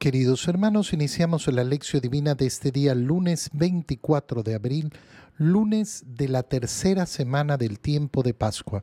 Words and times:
Queridos 0.00 0.48
hermanos, 0.48 0.94
iniciamos 0.94 1.46
la 1.48 1.62
lección 1.62 2.00
divina 2.00 2.34
de 2.34 2.46
este 2.46 2.70
día, 2.70 2.94
lunes 2.94 3.50
24 3.52 4.42
de 4.42 4.54
abril, 4.54 4.94
lunes 5.40 6.04
de 6.06 6.28
la 6.28 6.42
tercera 6.42 7.06
semana 7.06 7.56
del 7.56 7.80
tiempo 7.80 8.22
de 8.22 8.34
Pascua. 8.34 8.82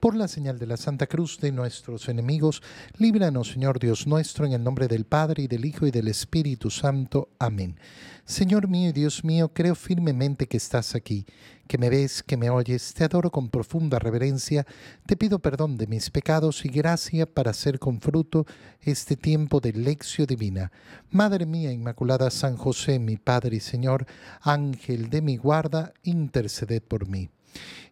Por 0.00 0.16
la 0.16 0.26
señal 0.26 0.58
de 0.58 0.66
la 0.66 0.78
Santa 0.78 1.06
Cruz 1.06 1.38
de 1.38 1.52
nuestros 1.52 2.08
enemigos, 2.08 2.62
líbranos, 2.96 3.50
Señor 3.50 3.78
Dios 3.78 4.06
nuestro, 4.06 4.46
en 4.46 4.52
el 4.52 4.64
nombre 4.64 4.88
del 4.88 5.04
Padre, 5.04 5.42
y 5.42 5.48
del 5.48 5.66
Hijo, 5.66 5.86
y 5.86 5.90
del 5.90 6.08
Espíritu 6.08 6.70
Santo. 6.70 7.28
Amén. 7.38 7.76
Señor 8.24 8.68
mío 8.68 8.90
y 8.90 8.92
Dios 8.92 9.24
mío, 9.24 9.52
creo 9.54 9.74
firmemente 9.74 10.46
que 10.46 10.58
estás 10.58 10.94
aquí, 10.94 11.24
que 11.66 11.78
me 11.78 11.88
ves, 11.88 12.22
que 12.22 12.36
me 12.36 12.50
oyes, 12.50 12.92
te 12.92 13.04
adoro 13.04 13.30
con 13.30 13.48
profunda 13.48 13.98
reverencia, 13.98 14.66
te 15.06 15.16
pido 15.16 15.38
perdón 15.38 15.78
de 15.78 15.86
mis 15.86 16.10
pecados 16.10 16.64
y 16.66 16.68
gracia 16.68 17.24
para 17.24 17.52
hacer 17.52 17.78
con 17.78 18.02
fruto 18.02 18.46
este 18.82 19.16
tiempo 19.16 19.60
de 19.60 19.72
lección 19.72 20.26
divina. 20.26 20.70
Madre 21.10 21.46
mía 21.46 21.72
Inmaculada 21.72 22.30
San 22.30 22.56
José, 22.56 22.98
mi 22.98 23.16
Padre 23.16 23.56
y 23.56 23.60
Señor, 23.60 24.06
Ángel 24.42 25.08
de 25.08 25.22
mi 25.22 25.38
guarda, 25.38 25.94
interceded 26.02 26.82
por 26.82 27.08
mí. 27.08 27.30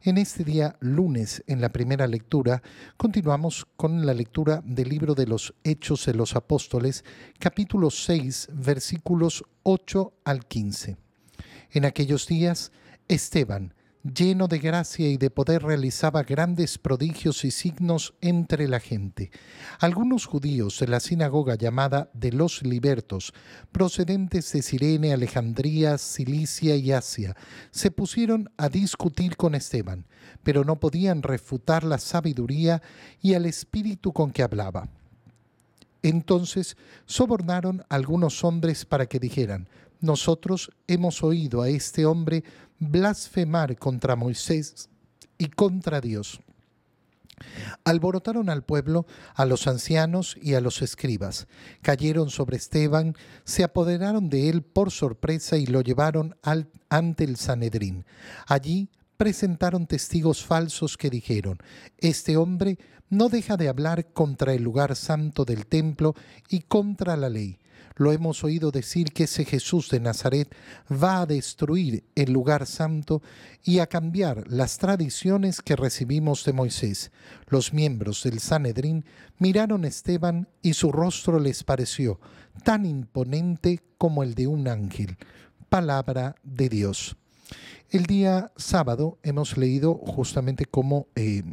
En 0.03 0.19
este 0.19 0.45
día, 0.45 0.77
lunes, 0.81 1.43
en 1.47 1.61
la 1.61 1.71
primera 1.71 2.07
lectura, 2.07 2.63
continuamos 2.97 3.67
con 3.77 4.07
la 4.07 4.15
lectura 4.15 4.63
del 4.65 4.89
libro 4.89 5.15
de 5.15 5.27
los 5.27 5.55
Hechos 5.65 6.07
de 6.07 6.15
los 6.15 6.37
Apóstoles, 6.37 7.05
capítulo 7.39 7.91
6, 7.91 8.49
versículos 8.53 9.45
8 9.63 10.13
al 10.25 10.47
15. 10.47 10.97
En 11.73 11.85
aquellos 11.85 12.27
días, 12.27 12.71
Esteban, 13.09 13.75
lleno 14.15 14.49
de 14.49 14.59
gracia 14.59 15.09
y 15.09 15.17
de 15.17 15.31
poder, 15.31 15.63
realizaba 15.63 16.23
grandes 16.23 16.79
prodigios 16.79 17.45
y 17.45 17.51
signos 17.51 18.15
entre 18.21 18.69
la 18.69 18.81
gente. 18.81 19.31
Algunos 19.79 20.27
judíos 20.27 20.79
de 20.81 20.89
la 20.89 21.01
sinagoga 21.01 21.55
llamada 21.55 22.11
de 22.13 22.33
los 22.33 22.63
libertos, 22.63 23.33
procedentes 23.73 24.53
de 24.53 24.63
Sirene, 24.63 25.13
Alejandría, 25.13 25.99
Cilicia 25.99 26.77
y 26.77 26.93
Asia, 26.93 27.37
se 27.71 27.91
pusieron 27.91 28.51
a 28.57 28.69
discutir 28.69 29.37
con 29.37 29.55
Esteban, 29.55 30.07
pero 30.43 30.65
no 30.65 30.81
podían 30.81 31.23
refutar 31.23 31.85
la 31.85 31.99
sabiduría 31.99 32.83
y 33.21 33.35
el 33.35 33.47
espíritu 33.47 34.13
con 34.13 34.31
que 34.31 34.43
hablaba. 34.43 34.89
Entonces 36.03 36.77
sobornaron 37.05 37.81
a 37.89 37.97
algunos 37.97 38.45
hombres 38.45 38.85
para 38.85 39.07
que 39.07 39.19
dijeran, 39.19 39.69
nosotros 40.01 40.71
hemos 40.87 41.23
oído 41.23 41.63
a 41.63 41.69
este 41.69 42.05
hombre 42.05 42.45
blasfemar 42.79 43.77
contra 43.77 44.17
Moisés 44.17 44.89
y 45.39 45.47
contra 45.49 46.01
Dios. 46.01 46.41
Alborotaron 47.85 48.49
al 48.49 48.65
pueblo, 48.65 49.07
a 49.35 49.45
los 49.45 49.67
ancianos 49.67 50.37
y 50.41 50.55
a 50.55 50.61
los 50.61 50.81
escribas. 50.81 51.47
Cayeron 51.83 52.31
sobre 52.31 52.57
Esteban, 52.57 53.15
se 53.45 53.63
apoderaron 53.63 54.31
de 54.31 54.49
él 54.49 54.63
por 54.63 54.91
sorpresa 54.91 55.57
y 55.57 55.67
lo 55.67 55.83
llevaron 55.83 56.37
ante 56.89 57.25
el 57.25 57.37
Sanedrín. 57.37 58.07
Allí 58.47 58.91
presentaron 59.17 59.87
testigos 59.87 60.45
falsos 60.45 60.97
que 60.97 61.11
dijeron, 61.11 61.59
Este 61.99 62.37
hombre 62.37 62.79
no 63.11 63.29
deja 63.29 63.57
de 63.57 63.69
hablar 63.69 64.13
contra 64.13 64.55
el 64.55 64.63
lugar 64.63 64.97
santo 64.97 65.45
del 65.45 65.67
templo 65.67 66.15
y 66.49 66.61
contra 66.61 67.17
la 67.17 67.29
ley 67.29 67.59
lo 67.97 68.13
hemos 68.13 68.45
oído 68.45 68.71
decir 68.71 69.13
que 69.13 69.25
ese 69.25 69.45
Jesús 69.45 69.89
de 69.91 70.01
Nazaret 70.01 70.55
va 70.91 71.23
a 71.23 71.27
destruir 71.27 72.05
el 72.15 72.33
lugar 72.33 72.67
santo 72.67 73.23
y 73.65 73.79
a 73.81 73.87
cambiar 73.87 74.45
las 74.49 74.79
tradiciones 74.79 75.63
que 75.63 75.77
recibimos 75.77 76.45
de 76.45 76.53
Moisés. 76.53 77.11
Los 77.49 77.73
miembros 77.73 78.23
del 78.23 78.39
Sanedrín 78.39 79.05
miraron 79.39 79.85
a 79.85 79.89
Esteban 79.89 80.49
y 80.63 80.75
su 80.75 80.93
rostro 80.93 81.41
les 81.41 81.65
pareció 81.65 82.21
tan 82.63 82.87
imponente 82.87 83.83
como 83.99 84.23
el 84.23 84.35
de 84.35 84.47
un 84.47 84.69
ángel. 84.69 85.17
Palabra 85.69 86.37
de 86.43 86.69
Dios. 86.69 87.17
El 87.89 88.07
día 88.07 88.51
sábado 88.57 89.19
hemos 89.23 89.57
leído 89.57 89.95
justamente 89.95 90.65
cómo 90.65 91.07
eh, 91.15 91.45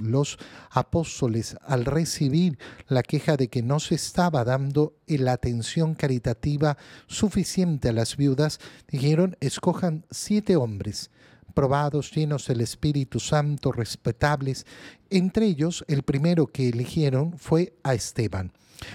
los 0.00 0.36
apóstoles, 0.70 1.56
al 1.62 1.84
recibir 1.84 2.58
la 2.88 3.04
queja 3.04 3.36
de 3.36 3.48
que 3.48 3.62
no 3.62 3.78
se 3.78 3.94
estaba 3.94 4.44
dando 4.44 4.96
la 5.06 5.32
atención 5.32 5.94
caritativa 5.94 6.76
suficiente 7.06 7.90
a 7.90 7.92
las 7.92 8.16
viudas, 8.16 8.58
dijeron, 8.88 9.36
escojan 9.40 10.04
siete 10.10 10.56
hombres 10.56 11.10
probados, 11.54 12.10
llenos 12.10 12.48
del 12.48 12.60
Espíritu 12.60 13.20
Santo, 13.20 13.72
respetables. 13.72 14.66
Entre 15.08 15.46
ellos, 15.46 15.84
el 15.88 16.02
primero 16.02 16.48
que 16.48 16.68
eligieron 16.68 17.38
fue 17.38 17.74
a 17.82 17.94
Esteban 17.94 18.52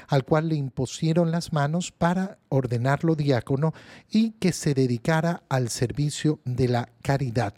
al 0.08 0.24
cual 0.24 0.50
le 0.50 0.56
impusieron 0.56 1.32
las 1.32 1.54
manos 1.54 1.92
para 1.92 2.38
ordenarlo 2.50 3.16
diácono 3.16 3.74
y 4.10 4.32
que 4.32 4.52
se 4.52 4.74
dedicara 4.74 5.44
al 5.50 5.70
servicio 5.70 6.40
de 6.46 6.68
la 6.68 6.90
caridad. 7.02 7.54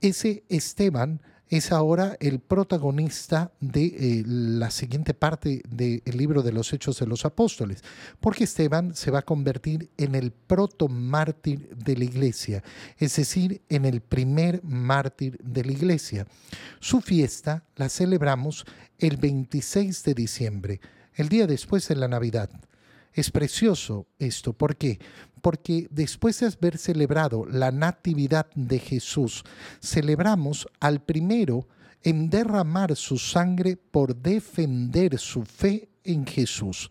Ese 0.00 0.44
Esteban 0.48 1.20
es 1.50 1.72
ahora 1.72 2.16
el 2.20 2.40
protagonista 2.40 3.52
de 3.60 3.86
eh, 3.86 4.22
la 4.26 4.70
siguiente 4.70 5.14
parte 5.14 5.62
del 5.68 6.02
libro 6.12 6.42
de 6.42 6.52
los 6.52 6.72
Hechos 6.72 6.98
de 6.98 7.06
los 7.06 7.24
Apóstoles, 7.24 7.82
porque 8.20 8.44
Esteban 8.44 8.94
se 8.94 9.10
va 9.10 9.20
a 9.20 9.24
convertir 9.24 9.90
en 9.96 10.14
el 10.14 10.30
protomártir 10.30 11.74
de 11.76 11.96
la 11.96 12.04
iglesia, 12.04 12.62
es 12.98 13.16
decir, 13.16 13.62
en 13.68 13.84
el 13.84 14.00
primer 14.00 14.62
mártir 14.62 15.38
de 15.42 15.64
la 15.64 15.72
iglesia. 15.72 16.26
Su 16.80 17.00
fiesta 17.00 17.64
la 17.76 17.88
celebramos 17.88 18.66
el 18.98 19.16
26 19.16 20.02
de 20.04 20.14
diciembre 20.14 20.80
el 21.18 21.28
día 21.28 21.46
después 21.46 21.86
de 21.88 21.96
la 21.96 22.08
Navidad. 22.08 22.48
Es 23.12 23.30
precioso 23.30 24.06
esto. 24.18 24.52
¿Por 24.52 24.76
qué? 24.76 25.00
Porque 25.42 25.88
después 25.90 26.38
de 26.38 26.46
haber 26.46 26.78
celebrado 26.78 27.44
la 27.44 27.72
Natividad 27.72 28.46
de 28.54 28.78
Jesús, 28.78 29.44
celebramos 29.82 30.68
al 30.78 31.02
primero 31.02 31.66
en 32.04 32.30
derramar 32.30 32.94
su 32.94 33.18
sangre 33.18 33.76
por 33.76 34.14
defender 34.14 35.18
su 35.18 35.44
fe 35.44 35.88
en 36.04 36.24
Jesús. 36.24 36.88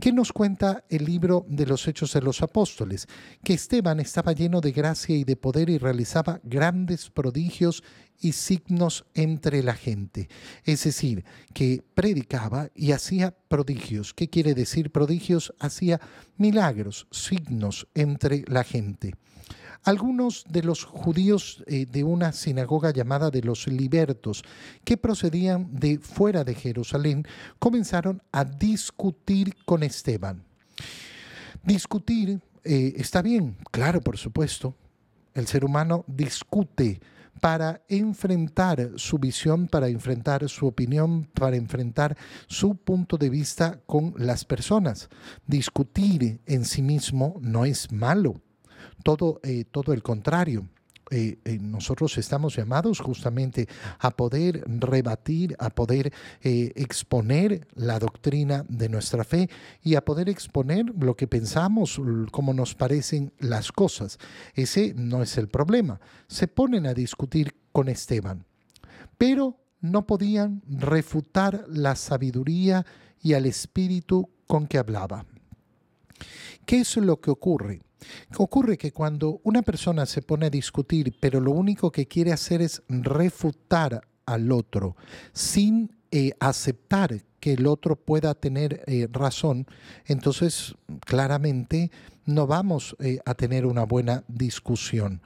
¿Qué 0.00 0.12
nos 0.12 0.32
cuenta 0.32 0.84
el 0.88 1.04
libro 1.04 1.46
de 1.48 1.66
los 1.66 1.86
Hechos 1.86 2.12
de 2.12 2.22
los 2.22 2.42
Apóstoles? 2.42 3.06
Que 3.44 3.54
Esteban 3.54 4.00
estaba 4.00 4.32
lleno 4.32 4.60
de 4.60 4.72
gracia 4.72 5.16
y 5.16 5.22
de 5.22 5.36
poder 5.36 5.70
y 5.70 5.78
realizaba 5.78 6.40
grandes 6.42 7.08
prodigios 7.08 7.84
y 8.20 8.32
signos 8.32 9.04
entre 9.14 9.62
la 9.62 9.74
gente. 9.74 10.28
Es 10.64 10.84
decir, 10.84 11.24
que 11.54 11.82
predicaba 11.94 12.70
y 12.74 12.92
hacía 12.92 13.34
prodigios. 13.48 14.14
¿Qué 14.14 14.28
quiere 14.28 14.54
decir 14.54 14.90
prodigios? 14.90 15.54
Hacía 15.58 16.00
milagros, 16.36 17.06
signos 17.10 17.88
entre 17.94 18.44
la 18.46 18.64
gente. 18.64 19.14
Algunos 19.82 20.44
de 20.46 20.62
los 20.62 20.84
judíos 20.84 21.64
eh, 21.66 21.86
de 21.86 22.04
una 22.04 22.32
sinagoga 22.32 22.92
llamada 22.92 23.30
de 23.30 23.40
los 23.40 23.66
libertos, 23.66 24.44
que 24.84 24.98
procedían 24.98 25.68
de 25.72 25.98
fuera 25.98 26.44
de 26.44 26.54
Jerusalén, 26.54 27.26
comenzaron 27.58 28.22
a 28.30 28.44
discutir 28.44 29.56
con 29.64 29.82
Esteban. 29.82 30.44
Discutir 31.64 32.40
eh, 32.64 32.94
está 32.96 33.22
bien, 33.22 33.56
claro, 33.70 34.00
por 34.00 34.18
supuesto. 34.18 34.76
El 35.34 35.46
ser 35.46 35.64
humano 35.64 36.04
discute 36.06 37.00
para 37.40 37.82
enfrentar 37.88 38.90
su 38.96 39.18
visión, 39.18 39.66
para 39.66 39.88
enfrentar 39.88 40.48
su 40.48 40.66
opinión, 40.66 41.24
para 41.24 41.56
enfrentar 41.56 42.16
su 42.46 42.76
punto 42.76 43.16
de 43.16 43.30
vista 43.30 43.80
con 43.86 44.14
las 44.16 44.44
personas. 44.44 45.08
Discutir 45.46 46.40
en 46.46 46.64
sí 46.64 46.82
mismo 46.82 47.36
no 47.40 47.64
es 47.64 47.90
malo 47.90 48.40
todo, 49.02 49.40
eh, 49.42 49.64
todo 49.70 49.92
el 49.92 50.02
contrario. 50.02 50.68
Eh, 51.10 51.38
eh, 51.44 51.58
nosotros 51.60 52.16
estamos 52.18 52.56
llamados 52.56 53.00
justamente 53.00 53.68
a 53.98 54.10
poder 54.10 54.62
rebatir, 54.66 55.56
a 55.58 55.70
poder 55.70 56.12
exponer 56.42 57.66
la 57.74 57.98
doctrina 57.98 58.64
de 58.68 58.88
nuestra 58.88 59.24
fe 59.24 59.50
y 59.82 59.96
a 59.96 60.04
poder 60.04 60.28
exponer 60.28 60.86
lo 60.98 61.16
que 61.16 61.26
pensamos, 61.26 62.00
cómo 62.30 62.54
nos 62.54 62.74
parecen 62.74 63.32
las 63.38 63.72
cosas. 63.72 64.18
Ese 64.54 64.94
no 64.94 65.22
es 65.22 65.36
el 65.36 65.48
problema. 65.48 66.00
Se 66.28 66.46
ponen 66.48 66.86
a 66.86 66.94
discutir 66.94 67.54
con 67.72 67.88
Esteban, 67.88 68.44
pero 69.18 69.58
no 69.80 70.06
podían 70.06 70.62
refutar 70.68 71.64
la 71.68 71.96
sabiduría 71.96 72.84
y 73.22 73.34
al 73.34 73.46
espíritu 73.46 74.30
con 74.46 74.66
que 74.66 74.78
hablaba. 74.78 75.24
¿Qué 76.66 76.80
es 76.80 76.96
lo 76.96 77.20
que 77.20 77.30
ocurre? 77.30 77.82
Ocurre 78.36 78.78
que 78.78 78.92
cuando 78.92 79.40
una 79.44 79.62
persona 79.62 80.06
se 80.06 80.22
pone 80.22 80.46
a 80.46 80.50
discutir, 80.50 81.16
pero 81.20 81.40
lo 81.40 81.52
único 81.52 81.90
que 81.90 82.06
quiere 82.06 82.32
hacer 82.32 82.62
es 82.62 82.82
refutar 82.88 84.02
al 84.26 84.52
otro 84.52 84.96
sin 85.32 85.90
eh, 86.10 86.32
aceptar 86.40 87.22
que 87.40 87.54
el 87.54 87.66
otro 87.66 87.96
pueda 87.96 88.34
tener 88.34 88.82
eh, 88.86 89.08
razón, 89.10 89.66
entonces 90.06 90.74
claramente 91.06 91.90
no 92.26 92.46
vamos 92.46 92.96
eh, 93.00 93.18
a 93.24 93.34
tener 93.34 93.66
una 93.66 93.84
buena 93.84 94.24
discusión. 94.28 95.22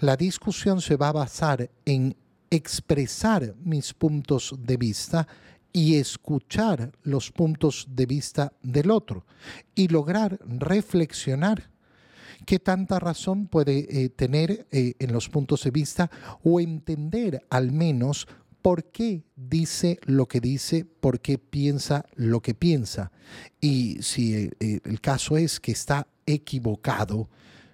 La 0.00 0.16
discusión 0.16 0.80
se 0.80 0.96
va 0.96 1.08
a 1.08 1.12
basar 1.12 1.70
en 1.84 2.16
expresar 2.50 3.54
mis 3.62 3.94
puntos 3.94 4.54
de 4.58 4.76
vista 4.76 5.26
y 5.72 5.96
escuchar 5.96 6.92
los 7.02 7.30
puntos 7.30 7.86
de 7.90 8.06
vista 8.06 8.52
del 8.62 8.90
otro 8.90 9.24
y 9.74 9.88
lograr 9.88 10.38
reflexionar 10.44 11.70
qué 12.46 12.58
tanta 12.58 12.98
razón 12.98 13.46
puede 13.46 14.04
eh, 14.04 14.08
tener 14.08 14.66
eh, 14.70 14.94
en 14.98 15.12
los 15.12 15.28
puntos 15.28 15.64
de 15.64 15.70
vista 15.70 16.10
o 16.42 16.60
entender 16.60 17.44
al 17.50 17.72
menos 17.72 18.28
por 18.62 18.84
qué 18.84 19.24
dice 19.36 19.98
lo 20.04 20.26
que 20.26 20.40
dice, 20.40 20.84
por 20.84 21.20
qué 21.20 21.38
piensa 21.38 22.04
lo 22.14 22.40
que 22.40 22.54
piensa. 22.54 23.10
Y 23.60 24.02
si 24.02 24.50
eh, 24.60 24.80
el 24.84 25.00
caso 25.00 25.36
es 25.36 25.60
que 25.60 25.72
está 25.72 26.06
equivocado, 26.26 27.28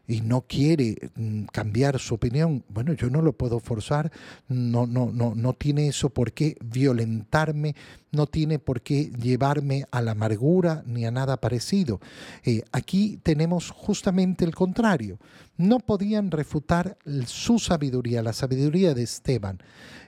y 0.09 0.21
no 0.21 0.43
quiere 0.43 1.11
mm, 1.15 1.45
cambiar 1.47 1.99
su 1.99 2.15
opinión, 2.15 2.65
bueno, 2.69 2.93
yo 2.93 3.11
no 3.11 3.23
lo 3.23 3.33
puedo 3.33 3.61
forzar, 3.61 4.13
no, 4.49 4.87
no, 4.87 5.11
no, 5.13 5.35
no 5.35 5.53
tiene 5.55 5.89
eso 5.89 6.11
por 6.11 6.33
qué 6.33 6.57
violentarme, 6.65 7.75
no 8.17 8.27
tiene 8.27 8.59
por 8.59 8.81
qué 8.81 9.13
llevarme 9.13 9.85
a 9.93 10.03
la 10.03 10.13
amargura 10.13 10.83
ni 10.87 11.05
a 11.05 11.11
nada 11.11 11.37
parecido. 11.37 12.01
Eh, 12.45 12.63
aquí 12.73 13.21
tenemos 13.23 13.71
justamente 13.71 14.45
el 14.45 14.55
contrario. 14.55 15.19
No 15.57 15.79
podían 15.79 16.31
refutar 16.31 16.99
su 17.27 17.59
sabiduría, 17.59 18.23
la 18.23 18.33
sabiduría 18.33 18.95
de 18.95 19.05
Esteban. 19.05 19.59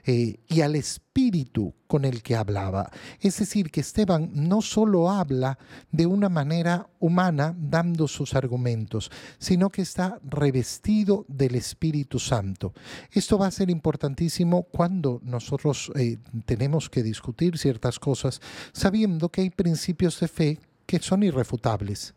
Eh, 0.05 0.39
y 0.47 0.61
al 0.61 0.75
espíritu 0.75 1.75
con 1.85 2.05
el 2.05 2.23
que 2.23 2.35
hablaba. 2.35 2.89
Es 3.19 3.39
decir, 3.39 3.69
que 3.69 3.81
Esteban 3.81 4.31
no 4.33 4.61
solo 4.61 5.09
habla 5.09 5.59
de 5.91 6.05
una 6.05 6.29
manera 6.29 6.87
humana 6.99 7.55
dando 7.57 8.07
sus 8.07 8.33
argumentos, 8.33 9.11
sino 9.37 9.69
que 9.69 9.81
está 9.81 10.19
revestido 10.23 11.25
del 11.27 11.55
Espíritu 11.55 12.19
Santo. 12.19 12.73
Esto 13.11 13.37
va 13.37 13.47
a 13.47 13.51
ser 13.51 13.69
importantísimo 13.69 14.63
cuando 14.63 15.19
nosotros 15.23 15.91
eh, 15.95 16.17
tenemos 16.45 16.89
que 16.89 17.03
discutir 17.03 17.57
ciertas 17.57 17.98
cosas 17.99 18.41
sabiendo 18.73 19.29
que 19.29 19.41
hay 19.41 19.49
principios 19.49 20.19
de 20.19 20.27
fe 20.27 20.59
que 20.85 20.99
son 20.99 21.23
irrefutables. 21.23 22.13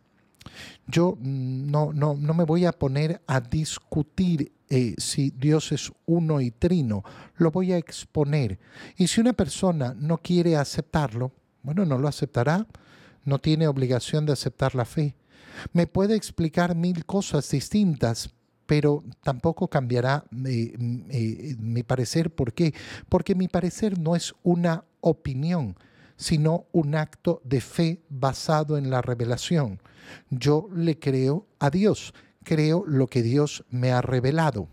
Yo 0.86 1.16
mm, 1.18 1.70
no, 1.70 1.92
no, 1.92 2.14
no 2.14 2.34
me 2.34 2.44
voy 2.44 2.64
a 2.64 2.72
poner 2.72 3.22
a 3.26 3.40
discutir 3.40 4.52
eh, 4.68 4.94
si 4.96 5.30
Dios 5.30 5.70
es 5.72 5.92
uno 6.06 6.40
y 6.40 6.50
trino, 6.50 7.04
lo 7.36 7.50
voy 7.50 7.72
a 7.72 7.76
exponer. 7.76 8.58
Y 8.96 9.06
si 9.06 9.20
una 9.20 9.34
persona 9.34 9.94
no 9.98 10.18
quiere 10.18 10.56
aceptarlo, 10.56 11.32
bueno, 11.62 11.84
no 11.84 11.98
lo 11.98 12.08
aceptará, 12.08 12.66
no 13.24 13.38
tiene 13.38 13.68
obligación 13.68 14.26
de 14.26 14.32
aceptar 14.32 14.74
la 14.74 14.84
fe. 14.84 15.14
Me 15.72 15.86
puede 15.86 16.16
explicar 16.16 16.74
mil 16.74 17.04
cosas 17.04 17.50
distintas, 17.50 18.30
pero 18.66 19.04
tampoco 19.22 19.68
cambiará 19.68 20.24
eh, 20.46 20.74
eh, 21.10 21.56
mi 21.58 21.82
parecer. 21.82 22.34
¿Por 22.34 22.54
qué? 22.54 22.72
Porque 23.08 23.34
mi 23.34 23.48
parecer 23.48 23.98
no 23.98 24.16
es 24.16 24.34
una 24.42 24.84
opinión, 25.02 25.76
sino 26.16 26.64
un 26.72 26.94
acto 26.94 27.42
de 27.44 27.60
fe 27.60 28.02
basado 28.08 28.78
en 28.78 28.88
la 28.88 29.02
revelación. 29.02 29.80
Yo 30.30 30.68
le 30.74 30.98
creo 30.98 31.46
a 31.58 31.68
Dios, 31.68 32.14
creo 32.44 32.84
lo 32.86 33.06
que 33.06 33.22
Dios 33.22 33.64
me 33.68 33.92
ha 33.92 34.00
revelado. 34.00 34.68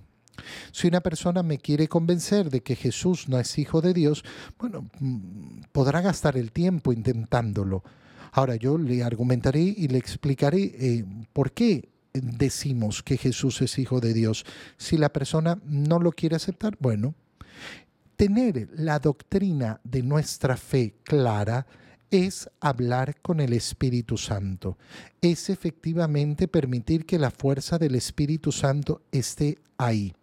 Si 0.71 0.87
una 0.87 1.01
persona 1.01 1.43
me 1.43 1.57
quiere 1.57 1.87
convencer 1.87 2.49
de 2.49 2.61
que 2.61 2.75
Jesús 2.75 3.27
no 3.27 3.37
es 3.39 3.57
hijo 3.57 3.81
de 3.81 3.93
Dios, 3.93 4.23
bueno, 4.57 4.89
mm, 4.99 5.63
podrá 5.71 6.01
gastar 6.01 6.37
el 6.37 6.53
tiempo 6.53 6.93
intentándolo. 6.93 7.83
Ahora 8.31 8.55
yo 8.55 8.77
le 8.77 9.03
argumentaré 9.03 9.61
y 9.61 9.87
le 9.87 9.97
explicaré 9.97 10.63
eh, 10.63 11.05
por 11.33 11.51
qué 11.51 11.89
decimos 12.13 13.03
que 13.03 13.17
Jesús 13.17 13.61
es 13.61 13.77
hijo 13.79 13.99
de 13.99 14.13
Dios. 14.13 14.45
Si 14.77 14.97
la 14.97 15.09
persona 15.09 15.59
no 15.65 15.99
lo 15.99 16.11
quiere 16.11 16.35
aceptar, 16.35 16.77
bueno, 16.79 17.15
tener 18.19 18.67
la 18.75 18.99
doctrina 18.99 19.79
de 19.85 20.03
nuestra 20.03 20.57
fe 20.57 20.93
clara 21.03 21.65
es 22.11 22.49
hablar 22.59 23.15
con 23.21 23.39
el 23.39 23.53
Espíritu 23.53 24.17
Santo, 24.17 24.77
es 25.21 25.49
efectivamente 25.49 26.49
permitir 26.49 27.05
que 27.05 27.17
la 27.17 27.31
fuerza 27.31 27.77
del 27.77 27.95
Espíritu 27.95 28.51
Santo 28.51 29.03
esté 29.13 29.57
ahí. 29.77 30.13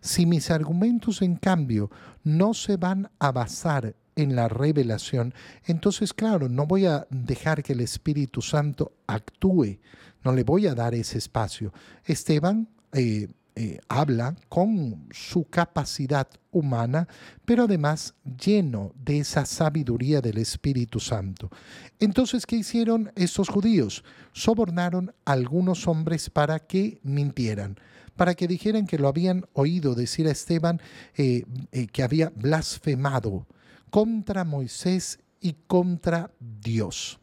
Si 0.00 0.24
mis 0.24 0.52
argumentos, 0.52 1.20
en 1.20 1.34
cambio, 1.34 1.90
no 2.22 2.54
se 2.54 2.76
van 2.76 3.10
a 3.18 3.32
basar 3.32 3.96
en 4.14 4.36
la 4.36 4.46
revelación, 4.46 5.34
entonces, 5.66 6.12
claro, 6.12 6.48
no 6.48 6.66
voy 6.66 6.86
a 6.86 7.08
dejar 7.10 7.64
que 7.64 7.72
el 7.72 7.80
Espíritu 7.80 8.40
Santo 8.40 8.92
actúe, 9.08 9.80
no 10.22 10.32
le 10.32 10.44
voy 10.44 10.68
a 10.68 10.76
dar 10.76 10.94
ese 10.94 11.18
espacio. 11.18 11.72
Esteban 12.04 12.68
eh, 12.92 13.26
eh, 13.54 13.78
habla 13.88 14.34
con 14.48 15.08
su 15.10 15.44
capacidad 15.44 16.28
humana, 16.50 17.06
pero 17.44 17.64
además 17.64 18.14
lleno 18.24 18.92
de 18.96 19.18
esa 19.18 19.44
sabiduría 19.44 20.20
del 20.20 20.38
Espíritu 20.38 21.00
Santo. 21.00 21.50
Entonces, 21.98 22.46
¿qué 22.46 22.56
hicieron 22.56 23.12
estos 23.14 23.48
judíos? 23.48 24.04
Sobornaron 24.32 25.14
a 25.24 25.32
algunos 25.32 25.86
hombres 25.86 26.30
para 26.30 26.58
que 26.60 27.00
mintieran 27.02 27.78
para 28.16 28.34
que 28.34 28.46
dijeran 28.46 28.86
que 28.86 28.98
lo 28.98 29.08
habían 29.08 29.46
oído 29.54 29.94
decir 29.94 30.26
a 30.26 30.32
Esteban 30.32 30.80
eh, 31.16 31.44
eh, 31.72 31.86
que 31.86 32.02
había 32.02 32.30
blasfemado 32.30 33.46
contra 33.90 34.44
Moisés 34.44 35.18
y 35.40 35.54
contra 35.66 36.30
Dios. 36.38 37.18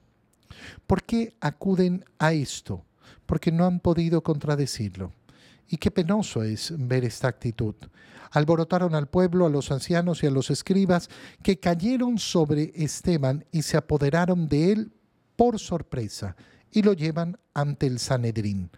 ¿Por 0.87 1.03
qué 1.03 1.35
acuden 1.39 2.05
a 2.17 2.33
esto? 2.33 2.83
Porque 3.25 3.51
no 3.51 3.65
han 3.65 3.79
podido 3.79 4.21
contradecirlo. 4.21 5.13
Y 5.69 5.77
qué 5.77 5.91
penoso 5.91 6.43
es 6.43 6.73
ver 6.75 7.05
esta 7.05 7.27
actitud. 7.27 7.75
Alborotaron 8.31 8.95
al 8.95 9.07
pueblo, 9.07 9.45
a 9.45 9.49
los 9.49 9.71
ancianos 9.71 10.23
y 10.23 10.27
a 10.27 10.31
los 10.31 10.49
escribas, 10.49 11.09
que 11.41 11.59
cayeron 11.59 12.17
sobre 12.17 12.71
Esteban 12.75 13.45
y 13.51 13.61
se 13.61 13.77
apoderaron 13.77 14.47
de 14.47 14.71
él 14.71 14.91
por 15.35 15.59
sorpresa 15.59 16.35
y 16.71 16.81
lo 16.81 16.93
llevan 16.93 17.37
ante 17.53 17.87
el 17.87 17.99
Sanedrín. 17.99 18.71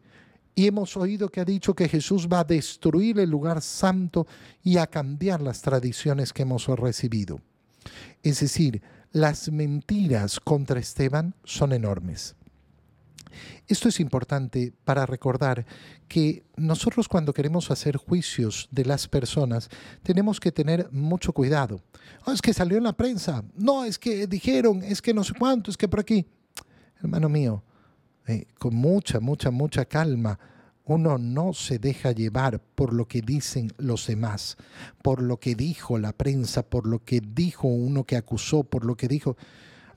Y 0.55 0.65
hemos 0.65 0.98
oído 0.98 1.29
que 1.29 1.41
ha 1.41 1.45
dicho 1.45 1.75
que 1.75 1.88
Jesús 1.88 2.27
va 2.27 2.39
a 2.39 2.43
destruir 2.45 3.19
el 3.19 3.29
lugar 3.29 3.62
santo 3.62 4.25
y 4.63 4.77
a 4.77 4.88
cambiar 4.88 5.41
las 5.41 5.62
tradiciones 5.62 6.33
que 6.33 6.41
hemos 6.41 6.65
recibido. 6.65 7.39
Es 8.24 8.39
decir, 8.39 8.81
las 9.12 9.51
mentiras 9.51 10.39
contra 10.39 10.79
Esteban 10.79 11.36
son 11.43 11.72
enormes. 11.72 12.36
Esto 13.68 13.90
es 13.90 14.00
importante 14.00 14.74
para 14.84 15.06
recordar 15.06 15.66
que 16.08 16.44
nosotros 16.56 17.08
cuando 17.08 17.34
queremos 17.34 17.72
hacer 17.72 17.98
juicios 17.98 18.68
de 18.72 18.86
las 18.86 19.08
personas 19.08 19.70
tenemos 20.04 20.40
que 20.40 20.52
tener 20.52 20.90
mucho 20.92 21.34
cuidado. 21.34 21.82
Oh, 22.25 22.32
es 22.32 22.42
que 22.42 22.54
salió 22.54 22.78
en 22.78 22.84
la 22.84 22.94
prensa, 22.94 23.44
no, 23.56 23.86
es 23.86 23.98
que 23.98 24.28
dijeron, 24.28 24.84
es 24.84 25.02
que 25.02 25.13
no 25.13 25.24
sé 25.24 25.34
cuánto, 25.38 25.72
es 25.72 25.78
que 25.78 25.88
por 25.88 26.00
aquí. 26.00 26.25
Hermano 27.02 27.30
mío, 27.30 27.63
eh, 28.28 28.46
con 28.58 28.75
mucha, 28.75 29.20
mucha, 29.20 29.52
mucha 29.52 29.86
calma, 29.86 30.40
uno 30.86 31.18
no 31.18 31.54
se 31.54 31.80
deja 31.80 32.12
llevar 32.12 32.60
por 32.60 32.94
lo 32.94 33.08
que 33.08 33.22
dicen 33.22 33.72
los 33.78 34.08
demás, 34.08 34.58
por 35.02 35.22
lo 35.22 35.40
que 35.40 35.56
dijo 35.56 35.98
la 35.98 36.13
prensa, 36.13 36.63
por 36.63 36.88
lo 36.88 37.04
que 37.04 37.22
dijo 37.22 37.68
uno 37.68 38.04
que 38.04 38.18
acusó, 38.18 38.63
por 38.63 38.86
lo 38.86 38.96
que 38.96 39.08
dijo. 39.08 39.38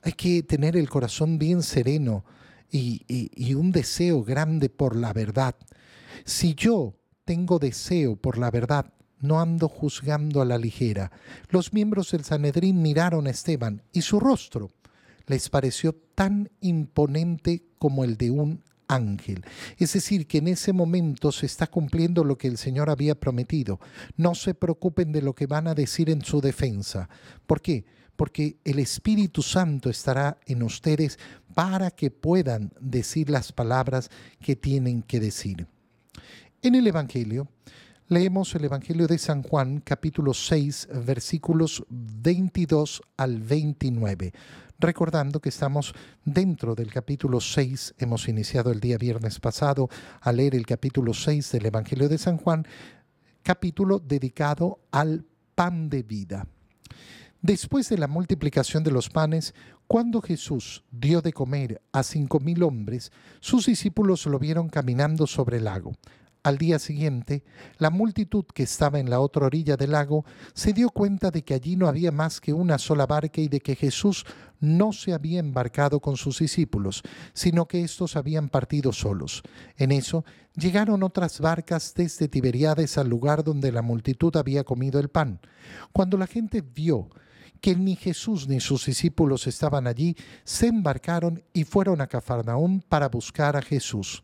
Hay 0.01 0.13
que 0.13 0.43
tener 0.43 0.77
el 0.77 0.89
corazón 0.89 1.37
bien 1.37 1.61
sereno 1.61 2.23
y, 2.71 3.53
un 3.53 3.71
deseo 3.71 4.23
grande 4.23 4.69
por 4.69 4.95
la 4.95 5.13
verdad. 5.13 5.55
Si 6.25 6.53
yo 6.55 6.95
tengo 7.25 7.59
deseo 7.59 8.15
por 8.15 8.37
la 8.37 8.51
verdad, 8.51 8.93
no 9.19 9.39
ando 9.39 9.67
juzgando 9.67 10.41
a 10.41 10.45
la 10.45 10.57
ligera. 10.57 11.11
Los 11.49 11.73
miembros 11.73 12.11
del 12.11 12.23
Sanedrín 12.23 12.81
miraron 12.81 13.27
a 13.27 13.31
Esteban 13.31 13.81
y 13.91 14.01
su 14.01 14.19
rostro 14.19 14.69
les 15.25 15.49
pareció 15.49 15.93
tan 16.15 16.49
imponente 16.61 17.63
como 17.77 18.03
el 18.03 18.17
de 18.17 18.31
un 18.31 18.63
ángel. 18.87 19.43
Es 19.77 19.93
decir, 19.93 20.27
que 20.27 20.37
en 20.39 20.47
ese 20.47 20.73
momento 20.73 21.31
se 21.31 21.45
está 21.45 21.67
cumpliendo 21.67 22.23
lo 22.23 22.37
que 22.37 22.47
el 22.47 22.57
Señor 22.57 22.89
había 22.89 23.15
prometido. 23.15 23.79
No 24.15 24.33
se 24.35 24.53
preocupen 24.53 25.11
de 25.11 25.21
lo 25.21 25.35
que 25.35 25.47
van 25.47 25.67
a 25.67 25.75
decir 25.75 26.09
en 26.09 26.23
su 26.23 26.41
defensa. 26.41 27.09
¿Por 27.45 27.61
qué? 27.61 27.85
Porque 28.15 28.57
el 28.63 28.79
Espíritu 28.79 29.43
Santo 29.43 29.89
estará 29.89 30.39
en 30.45 30.63
ustedes 30.63 31.19
para 31.57 31.89
que 31.89 32.11
puedan 32.11 32.71
decir 32.79 33.31
las 33.31 33.51
palabras 33.51 34.11
que 34.39 34.55
tienen 34.55 35.01
que 35.01 35.19
decir. 35.19 35.65
En 36.61 36.75
el 36.75 36.85
Evangelio, 36.85 37.47
leemos 38.09 38.53
el 38.53 38.65
Evangelio 38.65 39.07
de 39.07 39.17
San 39.17 39.41
Juan, 39.41 39.81
capítulo 39.83 40.35
6, 40.35 40.89
versículos 41.03 41.83
22 41.89 43.01
al 43.17 43.41
29 43.41 44.33
recordando 44.77 45.39
que 45.39 45.49
estamos 45.49 45.95
dentro 46.23 46.75
del 46.75 46.93
capítulo 46.93 47.41
6, 47.41 47.95
hemos 47.97 48.27
iniciado 48.27 48.71
el 48.71 48.79
día 48.79 48.99
viernes 48.99 49.39
pasado 49.39 49.89
a 50.21 50.31
leer 50.31 50.53
el 50.53 50.67
capítulo 50.67 51.15
6 51.15 51.53
del 51.53 51.65
Evangelio 51.65 52.07
de 52.07 52.19
San 52.19 52.37
Juan, 52.37 52.67
capítulo 53.41 53.97
dedicado 53.97 54.81
al 54.91 55.25
pan 55.55 55.89
de 55.89 56.03
vida. 56.03 56.45
Después 57.41 57.87
de 57.89 57.97
la 57.97 58.07
multiplicación 58.07 58.83
de 58.83 58.91
los 58.91 59.09
panes, 59.09 59.53
cuando 59.87 60.21
Jesús 60.21 60.83
dio 60.91 61.21
de 61.21 61.31
comer 61.31 61.81
a 61.93 62.03
cinco 62.03 62.39
mil 62.39 62.63
hombres, 62.63 63.11
sus 63.39 63.65
discípulos 63.65 64.25
lo 64.25 64.37
vieron 64.37 64.67
caminando 64.67 65.27
sobre 65.27 65.57
el 65.57 65.63
lago. 65.63 65.93
Al 66.43 66.57
día 66.57 66.79
siguiente, 66.79 67.43
la 67.77 67.89
multitud 67.89 68.45
que 68.53 68.63
estaba 68.63 68.99
en 68.99 69.09
la 69.09 69.19
otra 69.19 69.45
orilla 69.45 69.75
del 69.75 69.91
lago 69.91 70.23
se 70.53 70.71
dio 70.71 70.89
cuenta 70.89 71.29
de 71.31 71.43
que 71.43 71.53
allí 71.53 71.75
no 71.75 71.87
había 71.87 72.11
más 72.11 72.39
que 72.39 72.53
una 72.53 72.77
sola 72.77 73.05
barca 73.05 73.41
y 73.41 73.49
de 73.49 73.59
que 73.59 73.75
Jesús 73.75 74.25
no 74.59 74.93
se 74.93 75.13
había 75.13 75.39
embarcado 75.39 75.99
con 75.99 76.15
sus 76.15 76.39
discípulos, 76.39 77.03
sino 77.33 77.67
que 77.67 77.83
éstos 77.83 78.15
habían 78.15 78.49
partido 78.49 78.93
solos. 78.93 79.43
En 79.77 79.91
eso 79.91 80.23
llegaron 80.55 81.03
otras 81.03 81.41
barcas 81.41 81.93
desde 81.95 82.29
Tiberiades 82.29 82.97
al 82.97 83.09
lugar 83.09 83.43
donde 83.43 83.71
la 83.71 83.81
multitud 83.81 84.35
había 84.37 84.63
comido 84.63 84.99
el 84.99 85.09
pan. 85.09 85.41
Cuando 85.91 86.17
la 86.17 86.27
gente 86.27 86.61
vio 86.61 87.09
que 87.57 87.75
ni 87.75 87.95
Jesús 87.95 88.47
ni 88.47 88.59
sus 88.59 88.85
discípulos 88.85 89.47
estaban 89.47 89.87
allí, 89.87 90.15
se 90.43 90.67
embarcaron 90.67 91.43
y 91.53 91.63
fueron 91.63 92.01
a 92.01 92.07
Cafarnaúm 92.07 92.81
para 92.81 93.09
buscar 93.09 93.55
a 93.55 93.61
Jesús. 93.61 94.23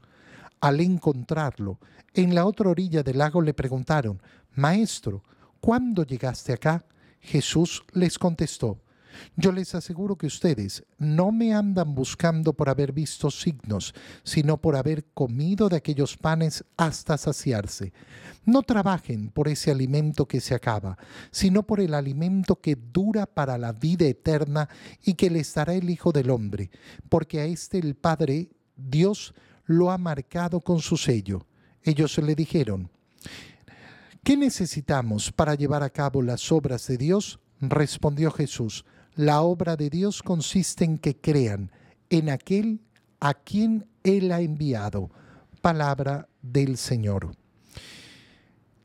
Al 0.59 0.79
encontrarlo, 0.79 1.79
en 2.13 2.35
la 2.35 2.45
otra 2.45 2.69
orilla 2.69 3.03
del 3.03 3.17
lago 3.17 3.41
le 3.41 3.53
preguntaron, 3.53 4.21
Maestro, 4.53 5.23
¿cuándo 5.59 6.03
llegaste 6.03 6.53
acá? 6.53 6.85
Jesús 7.19 7.83
les 7.93 8.19
contestó, 8.19 8.79
yo 9.35 9.51
les 9.51 9.75
aseguro 9.75 10.17
que 10.17 10.27
ustedes 10.27 10.83
no 10.97 11.31
me 11.31 11.53
andan 11.53 11.95
buscando 11.95 12.53
por 12.53 12.69
haber 12.69 12.91
visto 12.91 13.31
signos, 13.31 13.93
sino 14.23 14.57
por 14.57 14.75
haber 14.75 15.05
comido 15.13 15.69
de 15.69 15.77
aquellos 15.77 16.17
panes 16.17 16.63
hasta 16.77 17.17
saciarse. 17.17 17.93
No 18.45 18.61
trabajen 18.61 19.29
por 19.29 19.47
ese 19.47 19.71
alimento 19.71 20.27
que 20.27 20.41
se 20.41 20.53
acaba, 20.53 20.97
sino 21.31 21.63
por 21.63 21.79
el 21.79 21.93
alimento 21.93 22.59
que 22.59 22.75
dura 22.75 23.25
para 23.25 23.57
la 23.57 23.71
vida 23.71 24.05
eterna 24.05 24.67
y 25.03 25.13
que 25.13 25.29
les 25.29 25.53
dará 25.53 25.73
el 25.73 25.89
Hijo 25.89 26.11
del 26.11 26.29
Hombre, 26.29 26.69
porque 27.09 27.39
a 27.39 27.45
este 27.45 27.77
el 27.77 27.95
Padre, 27.95 28.49
Dios, 28.75 29.33
lo 29.65 29.91
ha 29.91 29.97
marcado 29.97 30.59
con 30.59 30.79
su 30.79 30.97
sello. 30.97 31.45
Ellos 31.83 32.17
le 32.17 32.35
dijeron, 32.35 32.89
¿qué 34.23 34.37
necesitamos 34.37 35.31
para 35.31 35.55
llevar 35.55 35.83
a 35.83 35.89
cabo 35.89 36.21
las 36.21 36.51
obras 36.51 36.87
de 36.87 36.97
Dios? 36.97 37.39
Respondió 37.61 38.31
Jesús, 38.31 38.85
la 39.15 39.41
obra 39.41 39.75
de 39.75 39.89
Dios 39.89 40.23
consiste 40.23 40.85
en 40.85 40.97
que 40.97 41.15
crean 41.15 41.71
en 42.09 42.29
aquel 42.29 42.81
a 43.19 43.33
quien 43.33 43.87
Él 44.03 44.31
ha 44.31 44.41
enviado. 44.41 45.09
Palabra 45.61 46.27
del 46.41 46.77
Señor 46.77 47.42